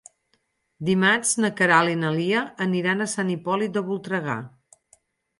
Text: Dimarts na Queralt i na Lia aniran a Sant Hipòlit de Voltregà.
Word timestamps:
Dimarts 0.87 1.33
na 1.43 1.51
Queralt 1.59 1.91
i 1.95 1.99
na 2.03 2.13
Lia 2.15 2.41
aniran 2.65 3.05
a 3.05 3.07
Sant 3.11 3.29
Hipòlit 3.33 3.75
de 3.75 3.83
Voltregà. 3.91 4.39